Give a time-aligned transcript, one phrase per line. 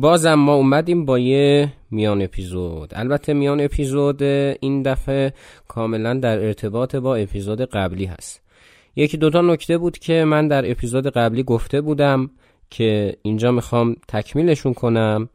[0.00, 2.92] بازم ما اومدیم با یه میان اپیزود.
[2.96, 5.32] البته میان اپیزود این دفعه
[5.68, 8.42] کاملا در ارتباط با اپیزود قبلی هست.
[8.96, 12.30] یکی دوتا نکته بود که من در اپیزود قبلی گفته بودم
[12.70, 15.28] که اینجا می‌خوام تکمیلشون کنم.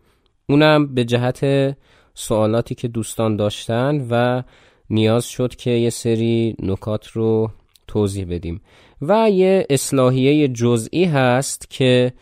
[0.50, 1.76] اونم به جهت
[2.14, 4.44] سوالاتی که دوستان داشتن و
[4.90, 7.52] نیاز شد که یه سری نکات رو
[7.88, 8.62] توضیح بدیم.
[9.02, 12.14] و یه اصلاحیه جزئی هست که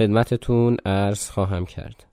[0.00, 2.04] خدمتتون عرض خواهم کرد.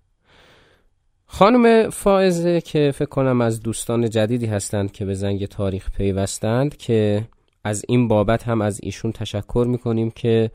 [1.26, 7.28] خانم فائزه که فکر کنم از دوستان جدیدی هستند که به زنگ تاریخ پیوستند که
[7.64, 10.52] از این بابت هم از ایشون تشکر می‌کنیم که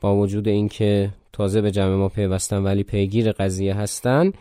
[0.00, 4.32] با وجود اینکه تازه به جمع ما پیوستن ولی پیگیر قضیه هستن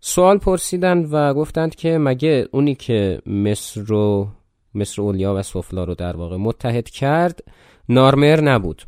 [0.00, 4.28] سوال پرسیدند و گفتند که مگه اونی که مصر رو
[4.74, 7.44] مصر اولیا و سفلا رو در واقع متحد کرد
[7.88, 8.82] نارمر نبود.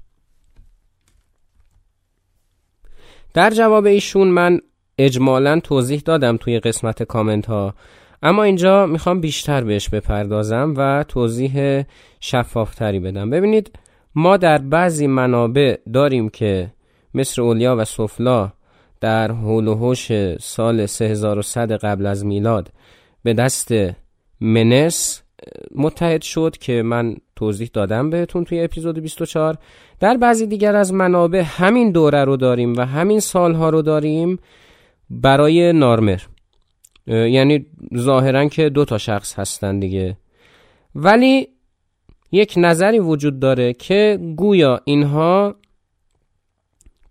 [3.34, 4.60] در جواب ایشون من
[4.98, 7.74] اجمالا توضیح دادم توی قسمت کامنت ها
[8.22, 11.84] اما اینجا می‌خوام بیشتر بهش بپردازم و توضیح
[12.20, 13.30] شفافتری بدم.
[13.30, 13.78] ببینید
[14.14, 16.72] ما در بعضی منابع داریم که
[17.14, 18.52] مصر اولیا و سفلا
[19.00, 22.72] در حول و حوش سال 3100 قبل از میلاد
[23.22, 23.72] به دست
[24.40, 25.22] منس
[25.74, 29.58] متحد شد که من توضیح دادم بهتون توی اپیزود 24
[30.00, 34.38] در بعضی دیگر از منابع همین دوره رو داریم و همین سالها رو داریم
[35.10, 36.20] برای نارمر.
[37.06, 40.16] یعنی ظاهرا که دو تا شخص هستن دیگه.
[40.94, 41.48] ولی
[42.32, 45.54] یک نظری وجود داره که گویا اینها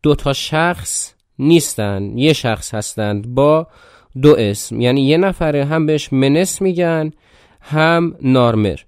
[0.04, 2.18] دو تا شخص نیستن.
[2.18, 3.68] یه شخص هستند با
[4.22, 4.82] دو اسم.
[4.82, 7.12] یعنی یه نفره هم بهش منس میگن
[7.62, 8.80] هم نارمر.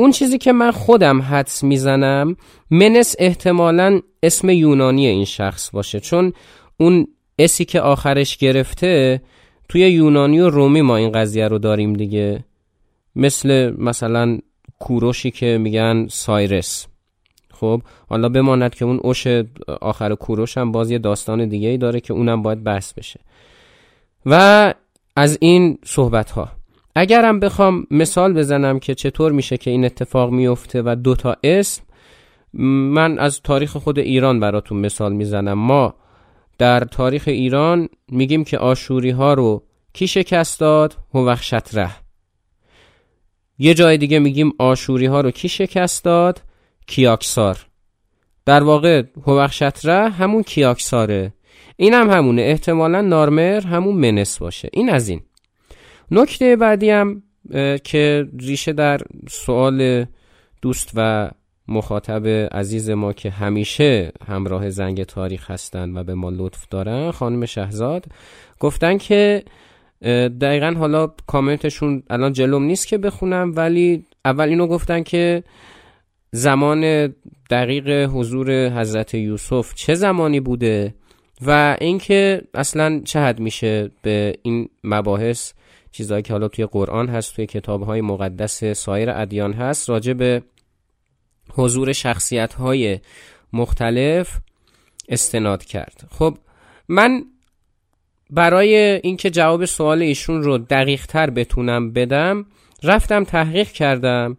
[0.00, 2.36] اون چیزی که من خودم حدس می‌زنم
[2.70, 6.32] منس احتمالا اسم یونانی این شخص باشه چون
[6.76, 7.06] اون
[7.38, 9.22] اسی که آخرش گرفته
[9.68, 12.44] توی یونانی و رومی ما این قضیه رو داریم دیگه.
[13.16, 14.38] مثل مثلا
[14.78, 16.86] کوروشی که میگن سایرس.
[17.52, 19.26] خب حالا بماند که اون اوش
[19.80, 23.20] آخر کوروش هم باز یه داستان دیگه ای داره که اونم باید بحث بشه.
[24.26, 24.74] و
[25.16, 26.59] از این صحبت ها
[26.94, 31.82] اگرم بخوام مثال بزنم که چطور میشه که این اتفاق میفته و دوتا اسم
[32.54, 35.52] من از تاریخ خود ایران براتون مثال می‌زنم.
[35.52, 35.94] ما
[36.58, 41.90] در تاریخ ایران میگیم که آشوری ها رو کی شکست داد؟ هوخشتره
[43.58, 46.42] یه جای دیگه میگیم آشوری ها رو کی شکست داد؟
[46.86, 47.66] کیاکسار.
[48.46, 51.32] در واقع هوخشتره همون کیاکساره.
[51.76, 52.42] این هم همونه.
[52.42, 54.68] احتمالا نارمر همون منس باشه.
[54.72, 55.20] این از این.
[56.10, 57.22] نکته بعدی هم
[57.84, 60.06] که ریشه در سوال
[60.62, 61.30] دوست و
[61.68, 67.46] مخاطب عزیز ما که همیشه همراه زنگ تاریخ هستند و به ما لطف دارن خانم
[67.46, 68.04] شهزاد
[68.60, 69.44] گفتن که
[70.40, 75.42] دقیقا حالا کامنتشون الان جلوم نیست که بخونم ولی اول اینو گفتن که
[76.32, 77.14] زمان
[77.50, 80.94] دقیق حضور حضرت یوسف چه زمانی بوده
[81.46, 85.52] و اینکه اصلا چه حد میشه به این مباحث
[85.92, 90.42] چیزهایی که حالا توی قرآن هست توی کتابهای مقدس سایر ادیان هست راجع به
[91.52, 92.98] حضور شخصیت های
[93.52, 94.38] مختلف
[95.08, 96.08] استناد کرد.
[96.10, 96.38] خب
[96.88, 97.24] من
[98.30, 102.46] برای اینکه جواب سوال ایشون رو دقیق تر بتونم بدم
[102.82, 104.36] رفتم تحقیق کردم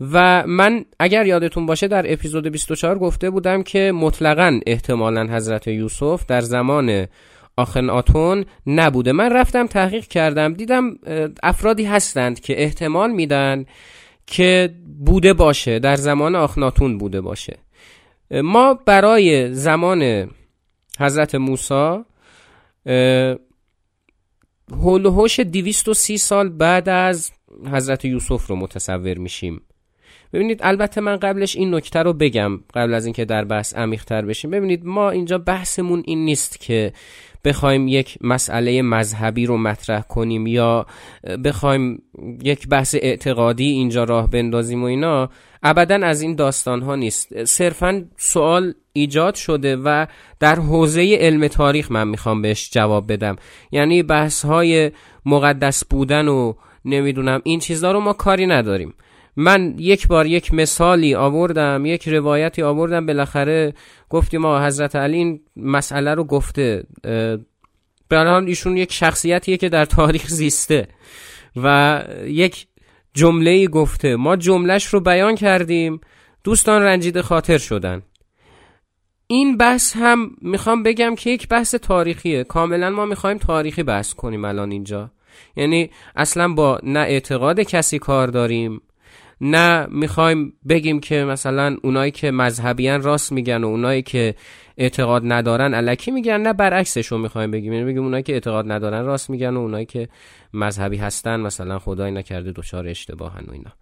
[0.00, 6.26] و من اگر یادتون باشه در اپیزود 24 گفته بودم که مطلقا احتمالا حضرت یوسف
[6.26, 7.06] در زمان
[7.56, 9.12] آخن آتون نبوده.
[9.12, 10.94] من رفتم تحقیق کردم دیدم
[11.42, 13.64] افرادی هستند که احتمال میدن
[14.26, 14.74] که
[15.06, 17.58] بوده باشه در زمان آخناتون بوده باشه.
[18.30, 20.30] ما برای زمان
[20.98, 21.98] حضرت موسی
[24.72, 27.32] هولوهوش 230 سال بعد از
[27.72, 29.60] حضرت یوسف رو متصور میشیم.
[30.32, 34.50] ببینید البته من قبلش این نکته رو بگم قبل از اینکه در بحث عمیق‌تر بشیم.
[34.50, 36.92] ببینید ما اینجا بحثمون این نیست که
[37.44, 40.86] بخوایم یک مسئله مذهبی رو مطرح کنیم یا
[41.44, 42.02] بخوایم
[42.42, 45.30] یک بحث اعتقادی اینجا راه بندازیم و اینا.
[45.62, 47.44] ابدا از این داستان ها نیست.
[47.44, 50.06] صرفا سوال ایجاد شده و
[50.40, 53.36] در حوزه علم تاریخ من می‌خوام بهش جواب بدم.
[53.72, 54.90] یعنی بحث های
[55.26, 56.52] مقدس بودن و
[56.84, 58.94] نمی‌دونم این چیزها رو ما کاری نداریم.
[59.40, 63.74] من یک بار یک مثالی آوردم یک روایتی آوردم بالاخره
[64.08, 66.84] گفتیم ما حضرت علی این مسئله رو گفته.
[68.08, 70.88] به ایشون یک شخصیتیه که در تاریخ زیسته
[71.56, 72.66] و یک
[73.14, 74.16] جمله گفته.
[74.16, 76.00] ما جملهش رو بیان کردیم
[76.44, 78.02] دوستان رنجیده خاطر شدن.
[79.26, 82.44] این بحث هم می‌خوام بگم که یک بحث تاریخیه.
[82.44, 85.10] کاملا ما می‌خوایم تاریخی بحث کنیم الان اینجا.
[85.56, 88.80] یعنی اصلا با نه اعتقاد کسی کار داریم.
[89.40, 94.34] نه می‌خوایم بگیم که مثلا اونایی که مذهبیان راست میگن و اونایی که
[94.78, 97.72] اعتقاد ندارن علکی میگن نه برعکسش رو می‌خوایم بگیم.
[97.72, 100.08] یعنی بگیم اونایی که اعتقاد ندارن راست میگن و اونایی که
[100.54, 103.72] مذهبی هستن مثلا خدای نکرده دچار اشتباهن و اینا.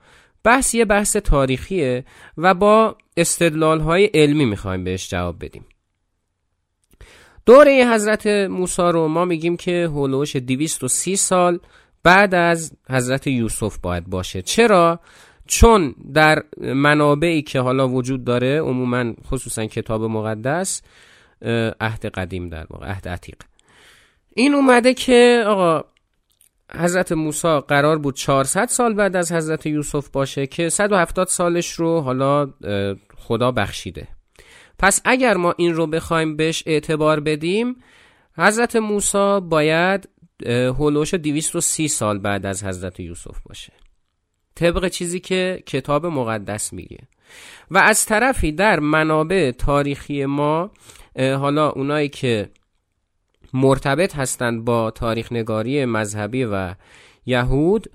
[0.44, 2.04] بحث یه بحث تاریخیه
[2.38, 5.64] و با استدلال های علمی می‌خوایم بهش جواب بدیم.
[7.46, 11.58] دوره حضرت موسی رو ما میگیم که هولوش 230 سال
[12.02, 14.42] بعد از حضرت یوسف باید باشه.
[14.42, 15.00] چرا؟
[15.48, 20.82] چون در منابعی که حالا وجود داره عموما خصوصا کتاب مقدس
[21.80, 23.36] عهد قدیم در واقع عهد عتیق.
[24.34, 25.84] این اومده که آقا
[26.74, 32.00] حضرت موسی قرار بود 400 سال بعد از حضرت یوسف باشه که 170 سالش رو
[32.00, 32.50] حالا
[33.16, 34.08] خدا بخشیده.
[34.78, 37.76] پس اگر ما این رو بخوایم بهش اعتبار بدیم
[38.36, 40.08] حضرت موسی باید
[40.46, 43.72] هولوش 230 سال بعد از حضرت یوسف باشه.
[44.58, 46.98] طبق چیزی که کتاب مقدس میگه.
[47.70, 50.70] و از طرفی در منابع تاریخی ما
[51.16, 52.50] حالا اونایی که
[53.52, 56.74] مرتبط هستند با تاریخ نگاری مذهبی و
[57.26, 57.86] یهود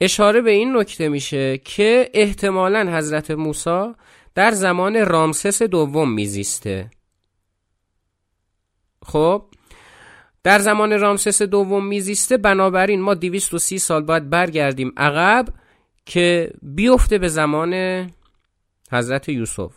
[0.00, 3.92] اشاره به این نکته میشه که احتمالا حضرت موسی
[4.34, 6.90] در زمان رامسس دوم میزیسته.
[9.06, 9.44] خب
[10.42, 15.48] در زمان رامسس دوم میزیسته بنابراین ما 230 سال باید برگردیم عقب.
[16.06, 17.74] که بیفته به زمان
[18.92, 19.72] حضرت یوسف.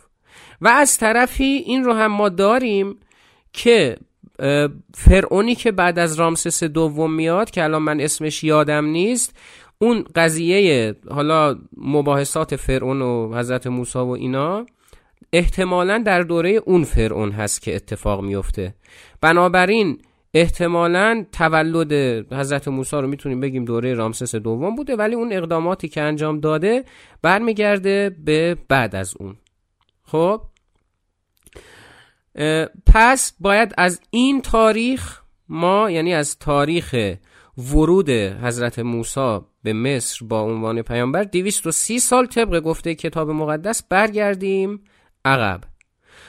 [0.60, 2.96] و از طرفی این رو هم ما داریم
[3.52, 3.96] که
[4.94, 9.36] فرعونی که بعد از رامسس دوم میاد که الان من اسمش یادم نیست
[9.78, 14.66] اون قضیه حالا مباحثات فرعون و حضرت موسی و اینا
[15.32, 18.74] احتمالا در دوره اون فرعون هست که اتفاق میفته.
[19.20, 19.98] بنابراین
[20.36, 21.92] احتمالا تولد
[22.32, 26.84] حضرت موسی رو می‌تونیم بگیم دوره رامسس دوم بوده ولی اون اقداماتی که انجام داده
[27.22, 29.36] برمیگرده به بعد از اون.
[30.02, 30.42] خب؟
[32.86, 37.14] پس باید از این تاریخ ما یعنی از تاریخ
[37.58, 44.84] ورود حضرت موسی به مصر با عنوان پیامبر 230 سال طبق گفته کتاب مقدس برگردیم
[45.24, 45.60] عقب.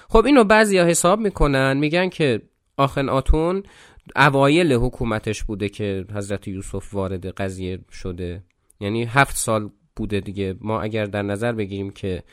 [0.09, 2.41] خب اینو بعضی ها حساب می‌کنن میگن که
[2.77, 3.63] آخن آتون
[4.15, 8.43] اوایل حکومتش بوده که حضرت یوسف وارد قضیه شده.
[8.79, 10.55] یعنی هفت سال بوده دیگه.
[10.61, 12.23] ما اگر در نظر بگیریم که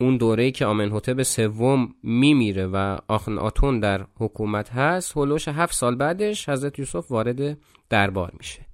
[0.00, 5.94] اون دوره که آمنحتب سوم میمیره و آخن آتون در حکومت هست هلوش هفت سال
[5.94, 7.58] بعدش حضرت یوسف وارد
[7.88, 8.66] دربار میشه.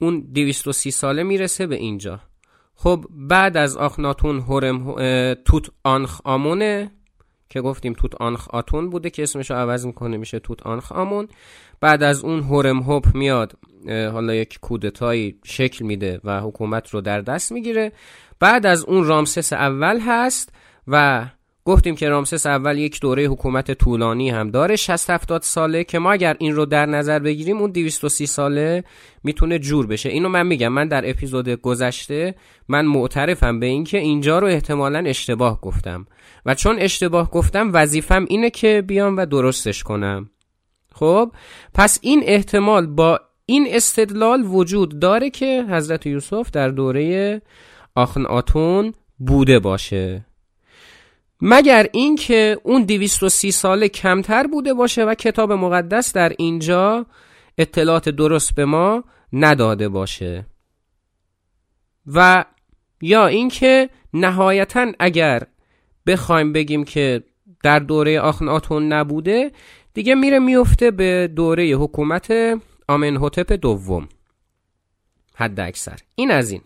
[0.00, 2.20] اون 230 ساله می‌رسه به اینجا.
[2.74, 4.94] خب بعد از آخناتون هرم
[5.34, 6.90] توت آنخ آمونه.
[7.50, 11.28] که گفتیم توت آنخ آتون بوده که اسمشو عوض می‌کنه میشه توت آنخ آمون.
[11.80, 13.52] بعد از اون هورم هوپ میاد
[13.88, 17.92] حالا یک کودتایی شکل میده و حکومت رو در دست می‌گیره.
[18.40, 20.52] بعد از اون رامسس اول هست
[20.88, 21.26] و
[21.68, 26.12] گفتیم که رامسس اول یک دوره حکومت طولانی هم داره 60 70 ساله که ما
[26.12, 28.84] اگر این رو در نظر بگیریم اون 230 ساله
[29.24, 30.08] می‌تونه جور بشه.
[30.08, 32.34] اینو من میگم من در اپیزود گذشته
[32.68, 36.06] من معترفم به اینکه اینجا رو احتمالا اشتباه گفتم.
[36.46, 40.30] و چون اشتباه گفتم وظیفم اینه که بیام و درستش کنم.
[40.92, 41.32] خب
[41.74, 47.42] پس این احتمال با این استدلال وجود داره که حضرت یوسف در دوره
[47.94, 50.27] آخن آتون بوده باشه.
[51.40, 57.06] مگر اینکه اون 230 ساله کمتر بوده باشه و کتاب مقدس در اینجا
[57.58, 60.46] اطلاعات درست به ما نداده باشه؟
[62.06, 62.44] و
[63.00, 65.42] یا اینکه نهایتا اگر
[66.06, 67.22] بخوایم بگیم که
[67.62, 69.52] در دوره آخناتون نبوده
[69.94, 72.32] دیگه میره میفته به دوره حکومت
[72.88, 74.08] آمنهوتپ دوم.
[75.34, 75.98] حد اکثر.
[76.14, 76.62] این از این.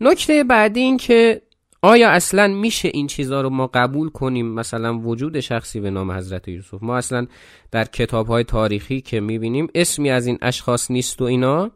[0.00, 1.42] نکته بعدی این که
[1.86, 6.48] آیا اصلا میشه این چیزها رو ما قبول کنیم؟ مثلا وجود شخصی به نام حضرت
[6.48, 6.82] یوسف.
[6.82, 7.26] ما اصلا
[7.70, 11.70] در کتاب های تاریخی که می‌بینیم اسمی از این اشخاص نیست و اینا.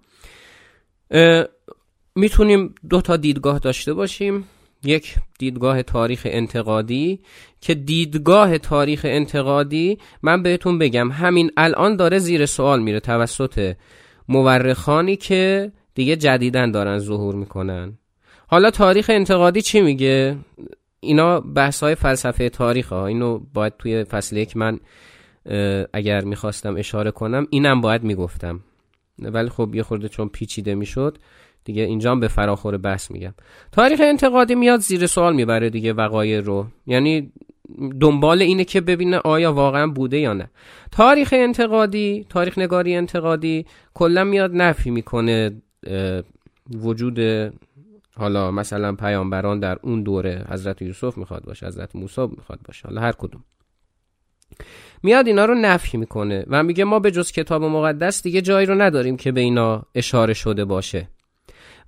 [2.16, 4.44] می‌تونیم دو تا دیدگاه داشته باشیم.
[4.84, 7.20] یک دیدگاه تاریخ انتقادی
[7.60, 13.76] که دیدگاه تاریخ انتقادی من بهتون بگم همین الان داره زیر سوال میره توسط
[14.28, 17.98] مورخانی که دیگه جدیدن دارن ظهور می‌کنن.
[18.46, 20.36] حالا تاریخ انتقادی چی میگه؟
[21.00, 23.06] اینا بحث های فلسفه تاریخ ها.
[23.06, 24.80] اینو باید توی فصل یک من
[25.92, 28.60] اگر می‌خواستم اشاره کنم اینم باید می‌گفتم.
[29.18, 31.18] ولی خب یه خورده چون پیچیده می‌شد
[31.64, 33.34] دیگه اینجا به فراخور بحث میگم.
[33.72, 36.66] تاریخ انتقادی میاد زیر سوال می‌بره دیگه وقایع رو.
[36.86, 37.32] یعنی
[38.00, 40.50] دنبال اینه که ببینه آیا واقعا بوده یا نه.
[40.92, 45.62] تاریخ انتقادی تاریخ نگاری انتقادی کلا میاد نفی می‌کنه
[46.74, 47.18] وجود
[48.20, 53.00] حالا مثلا پیامبران در اون دوره حضرت یوسف می‌خواد باشه حضرت موسی می‌خواد باشه حالا
[53.00, 53.44] هر کدوم.
[55.02, 58.82] میاد اینا رو نفی می‌کنه و میگه ما به جز کتاب مقدس دیگه جایی رو
[58.82, 61.08] نداریم که به اینا اشاره شده باشه.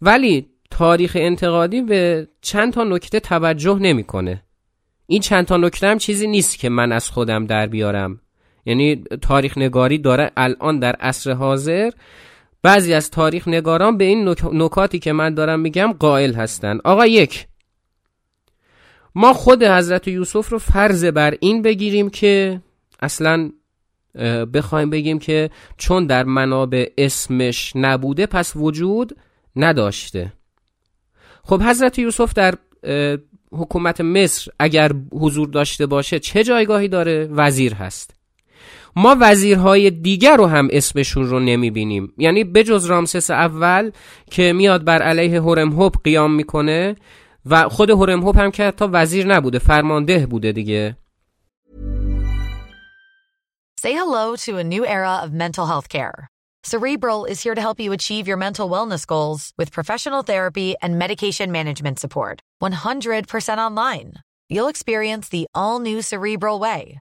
[0.02, 4.42] ولی تاریخ انتقادی به چند تا نکته توجه نمی‌کنه.
[5.06, 8.20] این چند تا نکته هم چیزی نیست که من از خودم در بیارم.
[8.64, 11.90] یعنی تاریخ نگاری داره الان در عصر حاضر
[12.62, 16.80] بعضی از تاریخ نگاران به این نکاتی که من دارم میگم قائل هستند.
[16.84, 17.46] آقا یک
[19.14, 22.60] ما خود حضرت یوسف رو فرض بر این بگیریم که
[23.00, 23.50] اصلا
[24.54, 29.16] بخوایم بگیم که چون در منابع اسمش نبوده پس وجود
[29.56, 30.32] نداشته.
[31.44, 32.54] خب حضرت یوسف در
[33.52, 38.14] حکومت مصر اگر حضور داشته باشه چه جایگاهی داره؟ وزیر هست.
[38.96, 43.90] ما وزیرهای دیگر رو هم اسمشون رو نمی‌بینیم یعنی بجز رامسس اول
[44.30, 46.96] که میاد بر علیه هورم هوب قیام می‌کنه
[47.46, 50.96] و خود هورم هوب هم که حتی وزیر نبوده فرمانده بوده دیگه
[53.82, 56.28] Say hello to a new era of mental health care.
[56.64, 60.96] Cerebral is here to help you achieve your mental wellness goals with professional therapy and
[60.96, 62.40] medication management support.
[62.62, 64.12] 100% online.
[64.48, 67.00] You'll experience the all new Cerebral Way,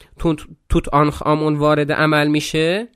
[0.69, 2.87] توت آنخ آمون وارد عمل میشه؟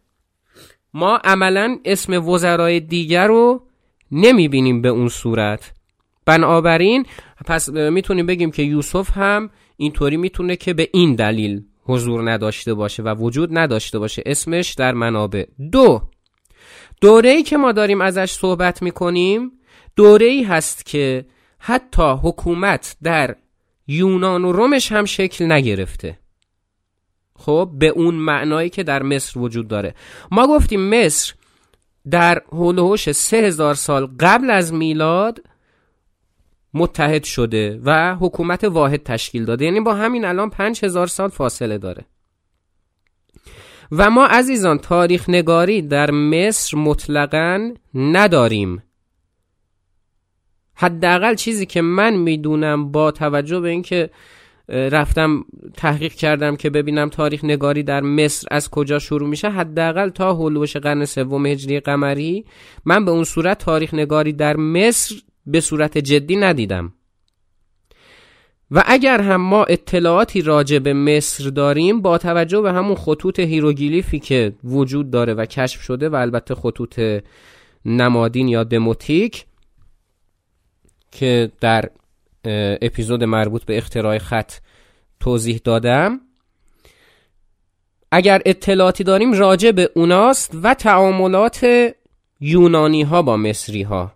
[0.93, 3.67] ما عملا اسم وزرای دیگر رو
[4.11, 5.71] نمی‌بینیم به اون صورت.
[6.25, 7.05] بنابراین
[7.45, 13.03] پس می‌تونیم بگیم که یوسف هم اینطوری می‌تونه که به این دلیل حضور نداشته باشه
[13.03, 14.23] و وجود نداشته باشه.
[14.25, 16.01] اسمش در منابع دو.
[17.01, 19.51] دوره ای که ما داریم ازش صحبت می‌کنیم
[19.95, 21.25] دوره ای هست که
[21.59, 23.35] حتی حکومت در
[23.87, 26.19] یونان و رومش هم شکل نگرفته.
[27.37, 29.95] خب به اون معنایی که در مصر وجود داره.
[30.31, 31.33] ما گفتیم مصر
[32.11, 32.41] در
[32.97, 35.39] سه هزار سال قبل از میلاد
[36.73, 39.65] متحد شده و حکومت واحد تشکیل داده.
[39.65, 42.05] یعنی با همین الان پنج هزار سال فاصله داره.
[43.91, 48.83] و ما عزیزان تاریخ نگاری در مصر مطلقا نداریم.
[50.75, 54.09] حداقل چیزی که من می‌دونم با توجه به اینکه
[54.69, 55.45] رفتم
[55.77, 59.49] تحقیق کردم که ببینم تاریخ نگاری در مصر از کجا شروع میشه.
[59.49, 62.45] حداقل تا هولوش قرن سوم هجری قمری
[62.85, 66.93] من به اون صورت تاریخ نگاری در مصر به صورت جدی ندیدم.
[68.71, 74.19] و اگر هم ما اطلاعاتی راجع به مصر داریم با توجه به همون خطوط هیروگلیفی
[74.19, 76.99] که وجود داره و کشف شده و البته خطوط
[77.85, 79.45] نمادین یا دموتیک
[81.11, 81.89] که در
[82.81, 84.53] اپیزود مربوط به اختراع خط
[85.19, 86.19] توضیح دادم.
[88.11, 91.91] اگر اطلاعاتی داریم راجع به اوناست و تعاملات
[92.39, 94.13] یونانی ها با مصری ها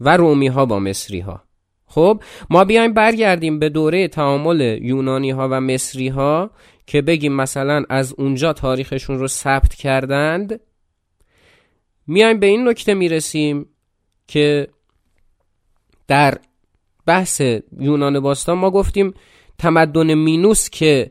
[0.00, 1.42] و رومی ها با مصری ها
[1.86, 6.50] خب ما بیایم برگردیم به دوره تعامل یونانی ها و مصری ها
[6.86, 10.60] که بگیم مثلا از اونجا تاریخشون رو ثبت کردند.
[12.06, 13.66] میایم به این نکته می‌رسیم
[14.26, 14.68] که
[16.08, 16.38] در
[17.06, 17.40] بحث
[17.78, 19.14] یونان باستان ما گفتیم
[19.58, 21.10] تمدن مینوس که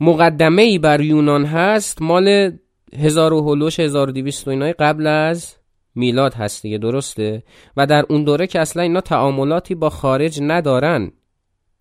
[0.00, 2.52] مقدمه ای بر یونان هست مال
[2.98, 5.56] هزار و هلوش هزار و دیویست و اینای قبل از
[5.94, 7.42] میلاد هست دیگه درسته؟
[7.76, 11.12] و در اون دوره که اصلا اینا تعاملاتی با خارج ندارن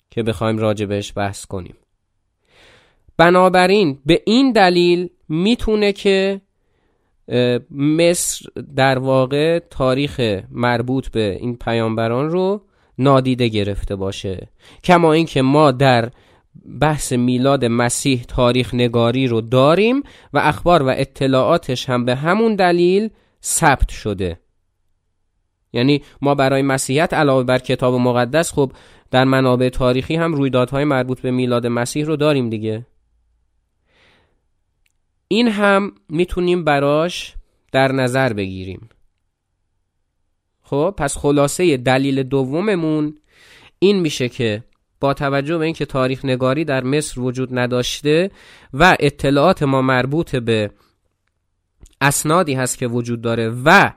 [0.09, 1.75] که بخوایم راجع بهش بحث کنیم.
[3.17, 6.41] بنابراین به این دلیل می‌تونه که
[7.71, 12.61] مصر در واقع تاریخ مربوط به این پیامبران رو
[12.97, 14.47] نادیده گرفته باشه.
[14.83, 16.11] کما اینکه ما در
[16.81, 23.09] بحث میلاد مسیح تاریخ نگاری رو داریم و اخبار و اطلاعاتش هم به همون دلیل
[23.43, 24.39] ثبت شده.
[25.73, 28.71] یعنی ما برای مسیحیت علاوه بر کتاب مقدس خب
[29.11, 32.85] در منابع تاریخی هم رویدادهای مربوط به میلاد مسیح رو داریم دیگه.
[35.31, 37.35] این هم می‌تونیم براش
[37.71, 38.89] در نظر بگیریم.
[40.63, 43.15] خب پس خلاصه دلیل دوممون
[43.79, 44.63] این میشه که
[44.99, 48.31] با توجه به اینکه تاریخ نگاری در مصر وجود نداشته
[48.73, 50.71] و اطلاعات ما مربوط به
[52.01, 53.91] اسنادی هست که وجود داره و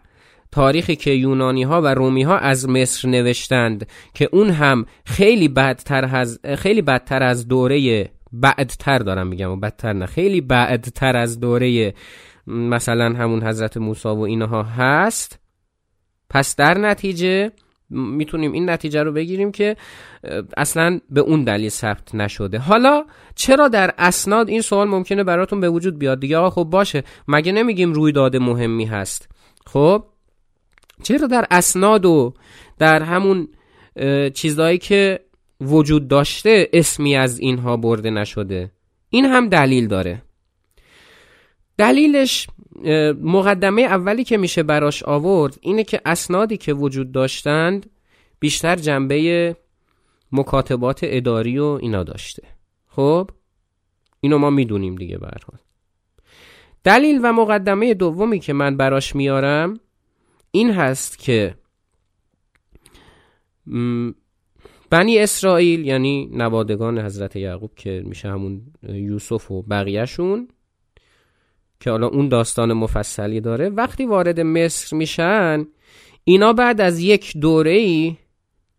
[0.52, 6.04] تاریخی که یونانی ها و رومی ها از مصر نوشتند که اون هم خیلی بدتر
[6.16, 10.06] از خیلی بدتر از دوره بعدتر دارم میگم و بدتر نه.
[10.06, 11.94] خیلی بعدتر از دوره
[12.46, 15.40] مثلا همون حضرت موسی و اینها هست.
[16.30, 17.52] پس در نتیجه
[17.90, 19.76] می‌تونیم این نتیجه رو بگیریم که
[20.56, 22.58] اصلا به اون دلیل ثبت نشده.
[22.58, 27.02] حالا چرا در اسناد این سوال ممکنه براتون به وجود بیاد؟ دیگه آقا خب باشه.
[27.28, 29.28] مگه نمیگیم رویداد مهمی هست؟
[29.66, 30.04] خب
[31.02, 32.34] چرا در اسناد و
[32.78, 33.48] در همون
[34.34, 35.20] چیزهایی که
[35.64, 38.72] وجود داشته اسمی از اینها برده نشده.
[39.10, 40.22] این هم دلیل داره.
[41.78, 42.46] دلیلش
[43.22, 47.90] مقدمه اولی که میشه براش آورد اینه که اسنادی که وجود داشتند
[48.40, 49.56] بیشتر جنبه
[50.32, 52.42] مکاتبات اداری و اینا داشته.
[52.88, 53.30] خب؟
[54.20, 55.58] اینو ما می‌دونیم دیگه برحال
[56.84, 59.80] دلیل و مقدمه دومی که من براش میارم
[60.50, 61.54] این هست که
[64.94, 70.48] بنی اسرائیل یعنی نوادگان حضرت یعقوب که میشه همون یوسف و بقیهشون
[71.80, 75.66] که حالا اون داستان مفصلی داره وقتی وارد مصر میشن
[76.24, 78.16] اینا بعد از یک دوره ای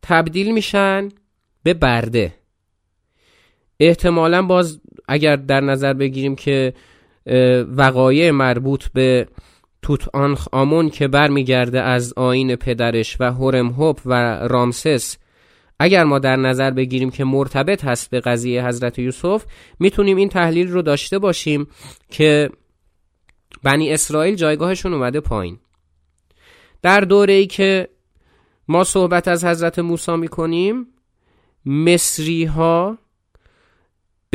[0.02, 1.10] تبدیل میشن
[1.64, 2.34] به برده.
[3.80, 6.74] احتمالا باز اگر در نظر بگیریم که
[7.68, 9.28] وقایع مربوط به
[9.82, 14.14] توت آنخ آمون که برمیگرده از آین پدرش و هورم هوب و
[14.48, 15.18] رامسس
[15.80, 19.46] اگر ما در نظر بگیریم که مرتبط هست به قضیه حضرت یوسف
[19.80, 21.68] می‌تونیم این تحلیل رو داشته باشیم
[22.10, 22.50] که
[23.64, 25.60] بنی اسرائیل جایگاهشون اومده پایین.
[26.82, 27.90] در دوره ای که
[28.68, 30.88] ما صحبت از حضرت موسی می‌کنیم
[31.66, 32.98] مصری ها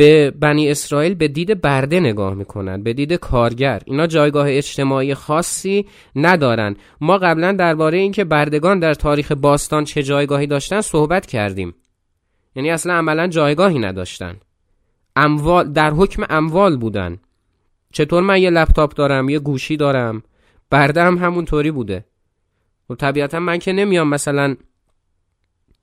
[0.01, 3.81] به بنی اسرائیل به دید برده نگاه می‌کنن به دید کارگر.
[3.85, 5.85] اینا جایگاه اجتماعی خاصی
[6.15, 6.75] ندارن.
[7.01, 11.75] ما قبلا درباره اینکه بردگان در تاریخ باستان چه جایگاهی داشتن صحبت کردیم.
[12.55, 14.35] یعنی اصلا عملا جایگاهی نداشتن.
[15.15, 17.17] اموال در حکم اموال بودن.
[17.93, 20.23] چطور من یه لپتاپ دارم یه گوشی دارم؟
[20.69, 22.05] برده هم همونطوری بوده.
[22.89, 24.55] و خب طبیعتا من که نمیام مثلا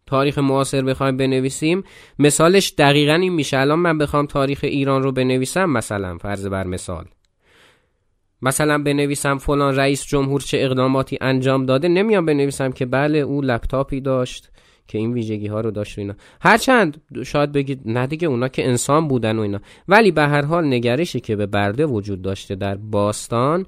[0.08, 1.84] تاریخ معاصر بخوایم بنویسیم.
[2.18, 3.58] مثالش دقیقا این میشه.
[3.58, 7.04] الان من بخوام تاریخ ایران رو بنویسم مثلا فرض بر مثال.
[8.42, 11.88] مثلا بنویسم فلان رئیس جمهور چه اقداماتی انجام داده.
[11.88, 14.50] نمیام بنویسم که بله او لپتاپی داشت
[14.86, 16.14] که این ویژگی ها رو داشت و اینا.
[16.40, 19.60] هرچند شاید بگید نه دیگه اونا که انسان بودن و اینا.
[19.88, 23.66] ولی به هر حال نگرشی که به برده وجود داشته در باستان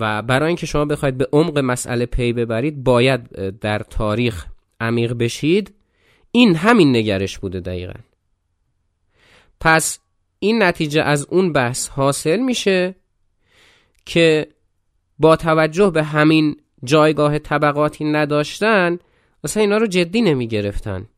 [0.00, 4.46] و برای اینکه شما بخواید به عمق مسئله پی ببرید باید در تاریخ
[4.82, 5.74] عمیق بشید
[6.32, 8.00] این همین نگرش بوده دقیقا.
[9.60, 9.98] پس
[10.38, 12.94] این نتیجه از اون بحث حاصل میشه
[14.06, 14.48] که
[15.18, 18.98] با توجه به همین جایگاه طبقاتی نداشتن
[19.44, 21.08] مثلا اینا رو جدی نمی گرفتن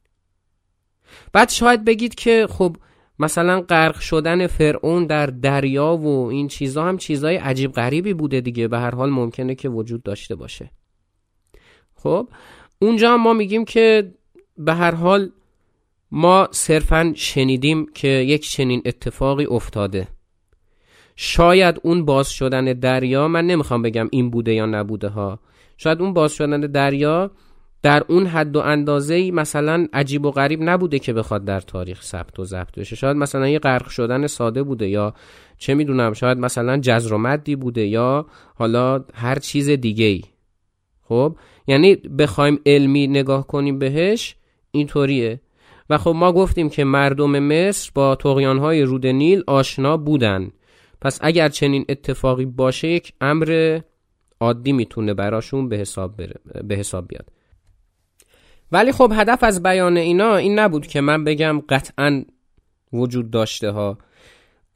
[1.32, 2.76] بعد شاید بگید که خب
[3.18, 8.68] مثلا غرق شدن فرعون در دریا و این چیزها هم چیزهای عجیب غریبی بوده دیگه
[8.68, 10.70] به هر حال ممکنه که وجود داشته باشه.
[11.94, 12.28] خب
[12.84, 14.14] اونجا هم ما میگیم که
[14.58, 15.30] به هر حال
[16.10, 20.08] ما صرفا شنیدیم که یک چنین اتفاقی افتاده.
[21.16, 25.38] شاید اون باز شدن دریا من نمی‌خوام بگم این بوده یا نبوده ها.
[25.76, 27.30] شاید اون باز شدن دریا
[27.82, 32.38] در اون حد و اندازه مثلا عجیب و غریب نبوده که بخواد در تاریخ ثبت
[32.38, 32.96] و ضبط بشه.
[32.96, 35.14] شاید مثلا یه غرق شدن ساده بوده یا
[35.58, 40.22] چه می‌دونم شاید مثلا جزر و مدی بوده یا حالا هر چیز دیگه ای
[41.14, 44.36] خب؟ یعنی بخوایم علمی نگاه کنیم بهش
[44.70, 45.40] اینطوریه.
[45.90, 48.18] و خب ما گفتیم که مردم مصر با
[48.60, 50.50] های رود نیل آشنا بودن.
[51.00, 53.80] پس اگر چنین اتفاقی باشه یک امر
[54.40, 56.16] عادی می‌تونه براشون به حساب,
[56.64, 57.26] به حساب بیاد.
[58.72, 62.24] ولی خب هدف از بیان اینا این نبود که من بگم قطعا
[62.92, 63.98] وجود داشته ها.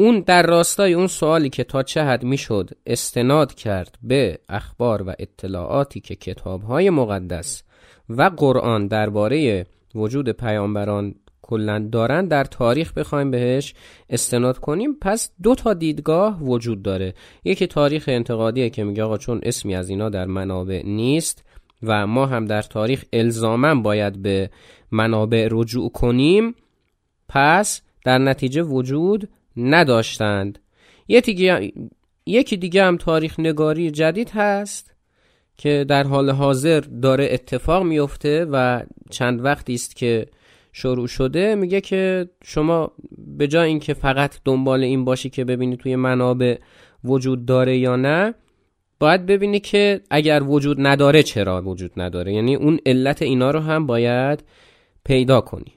[0.00, 5.14] اون در راستای اون سوالی که تا چه حد می‌شد استناد کرد به اخبار و
[5.18, 7.62] اطلاعاتی که کتاب های مقدس
[8.08, 13.74] و قرآن درباره وجود پیامبران کلا دارن در تاریخ بخوایم بهش
[14.10, 14.96] استناد کنیم.
[15.00, 17.14] پس دو تا دیدگاه وجود داره.
[17.44, 21.44] یکی تاریخ انتقادیه که میگه آقا چون اسمی از اینا در منابع نیست
[21.82, 24.50] و ما هم در تاریخ الزاما باید به
[24.90, 26.54] منابع رجوع کنیم
[27.28, 29.28] پس در نتیجه وجود
[29.58, 30.58] نداشتند.
[32.26, 34.94] یکی دیگه هم تاریخ نگاری جدید هست
[35.56, 40.26] که در حال حاضر داره اتفاق میفته و چند وقتی است که
[40.72, 41.54] شروع شده.
[41.54, 46.58] میگه که شما به جای اینکه فقط دنبال این باشی که ببینی توی منابع
[47.04, 48.34] وجود داره یا نه
[49.00, 52.32] باید ببینی که اگر وجود نداره چرا وجود نداره.
[52.32, 54.44] یعنی اون علت اینا رو هم باید
[55.04, 55.72] پیدا کنی.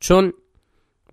[0.00, 0.32] چون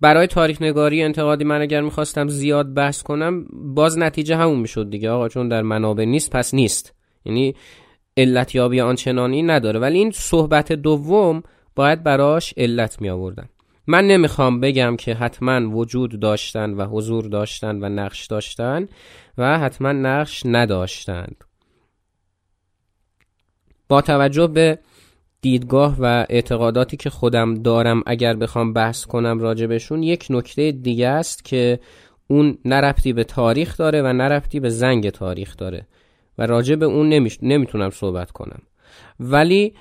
[0.00, 5.10] برای تاریخ نگاری انتقادی من اگر می‌خواستم زیاد بحث کنم باز نتیجه همون می‌شد دیگه.
[5.10, 6.94] آقا چون در منابع نیست پس نیست.
[7.24, 7.54] یعنی
[8.16, 9.80] علت یابی آنچنانی نداره.
[9.80, 11.42] ولی این صحبت دوم
[11.76, 13.48] باید براش علت می آوردن
[13.86, 18.88] من نمی‌خوام بگم که حتما وجود داشتن و حضور داشتن و نقش داشتن
[19.38, 21.44] و حتما نقش نداشتند.
[23.88, 24.78] با توجه به
[25.40, 31.44] دیدگاه و اعتقاداتی که خودم دارم اگر بخوام بحث کنم راجبشون یک نکته دیگه است
[31.44, 31.80] که
[32.28, 35.86] اون نرفتی به تاریخ داره و نرفتی به زنگ تاریخ داره
[36.38, 37.38] و راجع به اون نمیش...
[37.42, 38.62] نمی‌تونم صحبت کنم.
[39.20, 39.74] ولی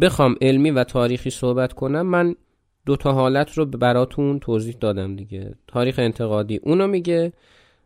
[0.00, 2.34] بخوام علمی و تاریخی صحبت کنم من
[2.86, 5.54] دو تا حالت رو براتون توضیح دادم دیگه.
[5.66, 7.32] تاریخ انتقادی اونو میگه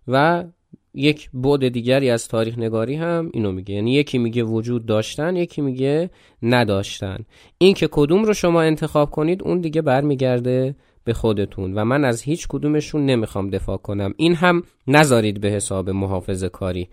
[0.08, 0.44] و
[0.94, 3.74] یک بعد دیگری از تاریخ نگاری هم اینو میگه.
[3.74, 6.10] یعنی یکی میگه وجود داشتن یکی میگه
[6.42, 7.18] نداشتن.
[7.58, 12.22] این که کدوم رو شما انتخاب کنید اون دیگه برمیگرده به خودتون و من از
[12.22, 14.14] هیچ کدومشون نمی‌خوام دفاع کنم.
[14.16, 16.88] این هم نذارید به حساب محافظه کاری.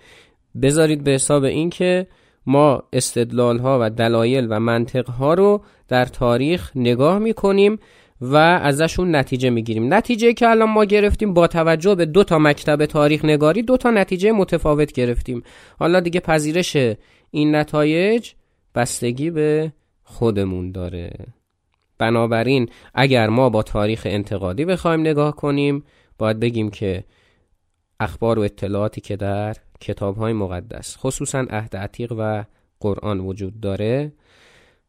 [0.61, 2.07] بذارید به حساب این که
[2.45, 7.79] ما استدلال ها و دلایل و منطق ها رو در تاریخ نگاه می‌کنیم
[8.21, 9.93] و ازشون نتیجه می‌گیریم.
[9.93, 13.91] نتیجه که الان ما گرفتیم با توجه به دو تا مکتب تاریخ نگاری دو تا
[13.91, 15.43] نتیجه متفاوت گرفتیم.
[15.79, 16.77] حالا دیگه پذیرش
[17.31, 18.31] این نتایج
[18.75, 21.11] بستگی به خودمون داره.
[21.97, 25.83] بنابراین اگر ما با تاریخ انتقادی بخوایم نگاه کنیم
[26.17, 27.03] باید بگیم که
[27.99, 32.43] اخبار و اطلاعاتی که در کتاب های مقدس خصوصا عهد عتیق و
[32.79, 34.11] قرآن وجود داره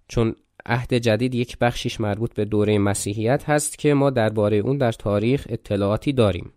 [0.09, 0.35] چون
[0.67, 5.47] عهد جدید یک بخشیش مربوط به دوره مسیحیت هست که ما درباره اون در تاریخ
[5.49, 6.53] اطلاعاتی داریم.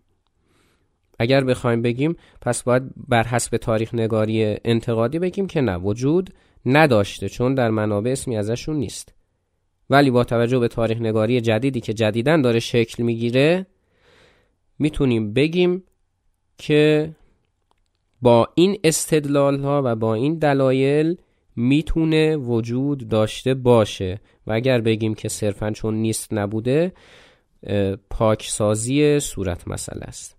[1.18, 6.34] اگر بخوایم بگیم پس باید بر حسب تاریخ نگاری انتقادی بگیم که نه وجود
[6.66, 9.14] نداشته چون در منابع اسمی ازشون نیست.
[9.90, 13.66] ولی با توجه به تاریخ نگاری جدیدی که جدیدن داره شکل می‌گیره
[14.78, 15.82] می‌تونیم بگیم
[16.58, 17.10] که
[18.22, 21.16] با این استدلال ها و با این دلایل
[21.56, 24.20] می‌تونه وجود داشته باشه.
[24.46, 26.92] و اگر بگیم که صرفا چون نیست نبوده
[28.10, 30.36] پاکسازی صورت مسئله است.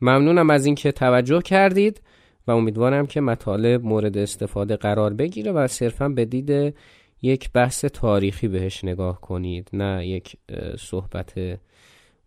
[0.00, 2.02] ممنونم از اینکه توجه کردید
[2.46, 6.74] و امیدوارم که مطالب مورد استفاده قرار بگیره و صرفا به دید
[7.22, 10.36] یک بحث تاریخی بهش نگاه کنید نه یک
[10.78, 11.32] صحبت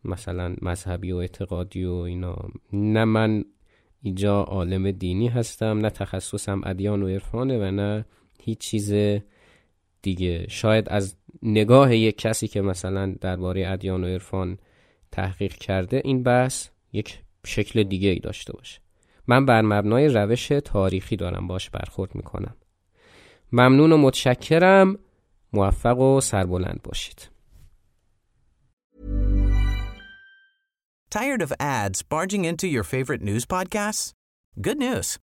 [0.05, 2.35] مثلا مذهبی و اعتقادی و اینا.
[2.73, 3.43] نه من
[4.01, 8.05] اینجا عالم دینی هستم نه تخصصم ادیان و عرفانه و نه
[8.39, 8.93] هیچ چیز
[10.01, 10.47] دیگه.
[10.49, 14.57] شاید از نگاه یک کسی که مثلا درباره ادیان و عرفان
[15.11, 18.79] تحقیق کرده این بحث یک شکل دیگه ای داشته باشه.
[19.27, 22.55] من بر مبنای روش تاریخی دارم باش برخورد می‌کنم.
[23.51, 24.99] ممنون و متشکرم.
[25.53, 27.29] موفق و سربلند باشید.
[31.15, 34.11] Tired of ads barging into your favorite news podcasts?
[34.61, 35.24] Good news.